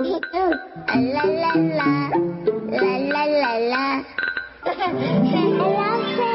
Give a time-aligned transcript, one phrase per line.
[0.00, 2.10] 啦啦啦，
[2.70, 4.04] 啦啦啦啦，
[4.64, 4.74] 睡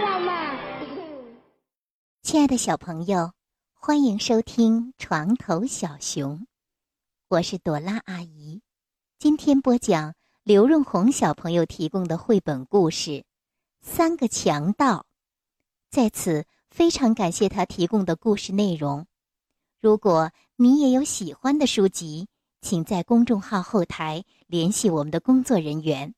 [0.00, 0.58] 了吗？
[2.22, 3.32] 亲爱的小朋友，
[3.74, 6.46] 欢迎收听床头小熊，
[7.28, 8.62] 我是朵拉阿姨。
[9.18, 13.10] 今天播讲刘润红小朋友提供的绘本故事
[13.82, 14.94] 《三个强盗》。
[15.90, 19.06] 在此，非常感谢他提供的故事内容。
[19.82, 22.26] 如果你也有喜欢的书籍，
[22.60, 26.14] 请在公众号后台联系我们的工作人员。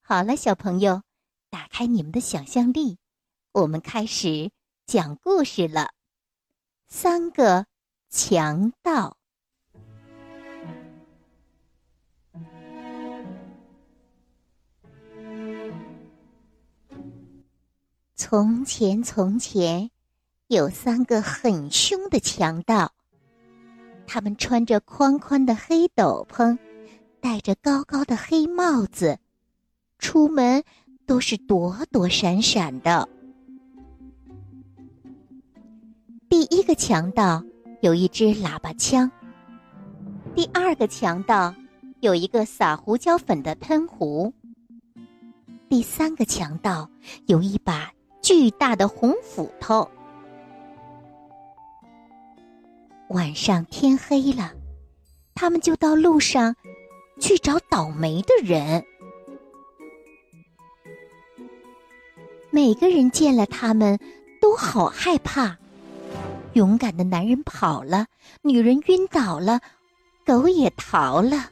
[0.00, 1.02] 好了，小朋友，
[1.50, 2.98] 打开你们的想象力，
[3.52, 4.50] 我们开始
[4.86, 5.92] 讲故事了。
[6.88, 7.66] 三个
[8.08, 9.16] 强盗。
[18.14, 19.90] 从前，从前，
[20.46, 22.94] 有三个很凶的强盗。
[24.06, 26.58] 他们穿着宽宽的黑斗篷，
[27.20, 29.18] 戴着高高的黑帽子，
[29.98, 30.62] 出门
[31.06, 33.08] 都是躲躲闪闪的。
[36.28, 37.42] 第一个强盗
[37.80, 39.10] 有一支喇叭枪，
[40.34, 41.54] 第二个强盗
[42.00, 44.32] 有一个撒胡椒粉的喷壶，
[45.68, 46.88] 第三个强盗
[47.26, 47.90] 有一把
[48.20, 49.88] 巨大的红斧头。
[53.12, 54.52] 晚上天黑了，
[55.34, 56.56] 他们就到路上
[57.20, 58.82] 去找倒霉的人。
[62.50, 63.98] 每个人见了他们
[64.40, 65.58] 都好害怕。
[66.54, 68.06] 勇敢的男人跑了，
[68.42, 69.60] 女人晕倒了，
[70.24, 71.50] 狗也逃了。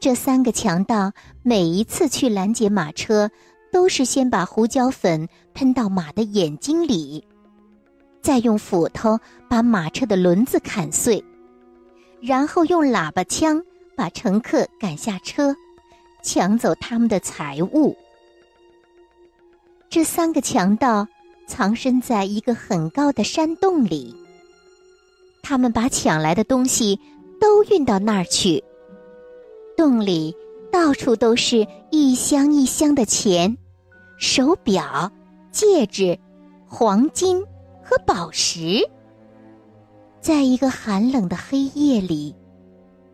[0.00, 1.12] 这三个强盗
[1.42, 3.30] 每一次去拦截马车，
[3.72, 7.24] 都是先把胡椒粉喷到马的眼睛里。
[8.24, 11.22] 再用斧头把马车的轮子砍碎，
[12.22, 13.62] 然后用喇叭枪
[13.94, 15.54] 把乘客赶下车，
[16.22, 17.94] 抢走他们的财物。
[19.90, 21.06] 这三个强盗
[21.46, 24.16] 藏身在一个很高的山洞里，
[25.42, 26.98] 他们把抢来的东西
[27.38, 28.64] 都运到那儿去。
[29.76, 30.34] 洞里
[30.72, 33.54] 到处都是一箱一箱的钱、
[34.16, 35.12] 手表、
[35.52, 36.18] 戒指、
[36.66, 37.44] 黄金。
[37.84, 38.80] 和宝石，
[40.20, 42.34] 在一个寒冷的黑夜里，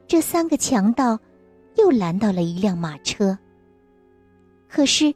[0.06, 1.18] 这三个强盗
[1.76, 3.36] 又拦到了一辆马车。
[4.68, 5.12] 可是，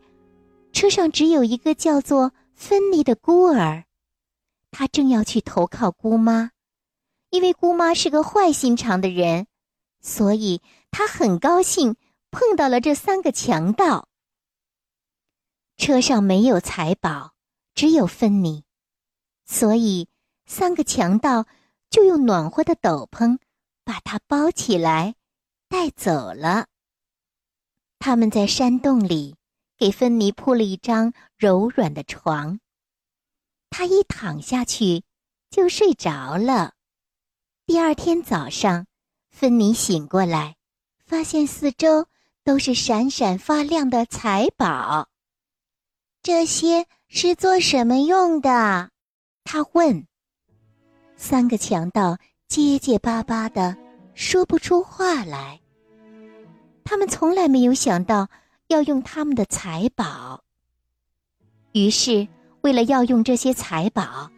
[0.73, 3.85] 车上只有一个叫做芬妮的孤儿，
[4.73, 6.51] 他正要去投靠姑妈，
[7.31, 9.47] 因为姑妈是个坏心肠的人，
[10.01, 10.61] 所以
[10.91, 11.95] 他很高兴
[12.33, 14.09] 碰到了这三个强盗。
[15.77, 17.35] 车上没有财宝，
[17.77, 18.64] 只有芬妮。
[19.47, 20.09] 所以，
[20.47, 21.47] 三个强盗
[21.91, 23.39] 就用暖和的斗篷
[23.85, 25.15] 把他包起来，
[25.69, 26.67] 带走了。
[27.99, 29.37] 他们在山洞里
[29.77, 32.59] 给芬妮铺了一张柔软的床，
[33.71, 35.05] 她一躺下去
[35.51, 36.75] 就睡着了。
[37.67, 38.87] 第二天早上，
[39.31, 40.57] 芬妮醒过来，
[41.07, 42.07] 发现四周
[42.45, 45.09] 都是闪闪发亮的财宝。
[46.23, 48.91] 这些是做什么用的？
[49.45, 50.07] 他问
[51.17, 52.17] ：“三个强盗
[52.49, 53.77] 结结巴巴的
[54.15, 55.61] 说不出话来。
[56.83, 58.29] 他们从来没有想到
[58.69, 60.43] 要用他们的财宝。
[61.73, 62.27] 于是，
[62.63, 64.29] 为了要用这些财宝，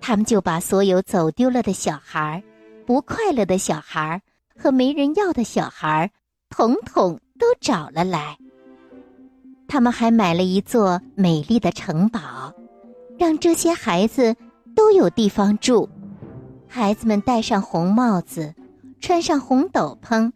[0.00, 2.42] 他们就把所有走丢了的小孩、
[2.84, 4.20] 不快乐的小孩
[4.58, 6.10] 和没人要的小孩，
[6.50, 8.36] 统统都找了来。
[9.68, 12.52] 他们还买了一座美丽的城堡，
[13.16, 14.34] 让这些孩子。”
[14.76, 15.88] 都有地方住，
[16.68, 18.54] 孩子们戴上红帽子，
[19.00, 20.30] 穿上红斗篷，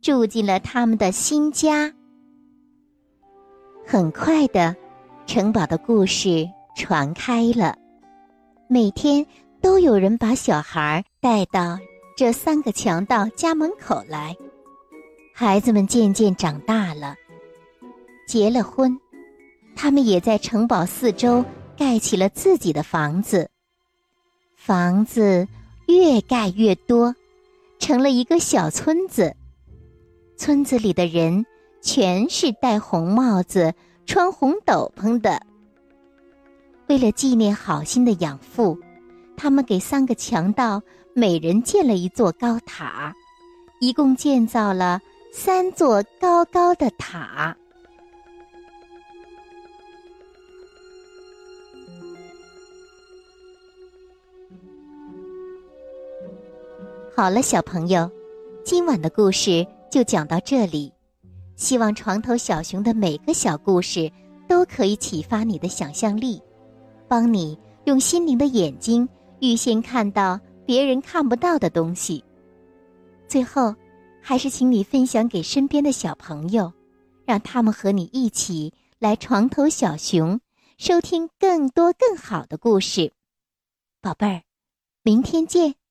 [0.00, 1.92] 住进了他们的新家。
[3.86, 4.74] 很快的，
[5.26, 7.76] 城堡的故事传开了，
[8.66, 9.24] 每天
[9.60, 11.78] 都有人把小孩带到
[12.16, 14.34] 这三个强盗家门口来。
[15.34, 17.14] 孩子们渐渐长大了，
[18.26, 18.98] 结了婚，
[19.76, 21.44] 他们也在城堡四周
[21.76, 23.50] 盖起了自己的房子。
[24.64, 25.48] 房子
[25.88, 27.16] 越盖越多，
[27.80, 29.34] 成了一个小村子。
[30.36, 31.44] 村子里的人
[31.80, 33.74] 全是戴红帽子、
[34.06, 35.44] 穿红斗篷的。
[36.86, 38.78] 为了纪念好心的养父，
[39.36, 40.80] 他们给三个强盗
[41.12, 43.12] 每人建了一座高塔，
[43.80, 45.00] 一共建造了
[45.32, 47.56] 三座高高的塔。
[57.14, 58.10] 好了，小朋友，
[58.64, 60.90] 今晚的故事就讲到这里。
[61.56, 64.10] 希望床头小熊的每个小故事
[64.48, 66.40] 都可以启发你的想象力，
[67.06, 69.06] 帮你用心灵的眼睛
[69.40, 72.24] 预先看到别人看不到的东西。
[73.28, 73.74] 最后，
[74.22, 76.72] 还是请你分享给身边的小朋友，
[77.26, 80.40] 让他们和你一起来床头小熊，
[80.78, 83.12] 收听更多更好的故事。
[84.00, 84.42] 宝贝儿，
[85.02, 85.81] 明天见。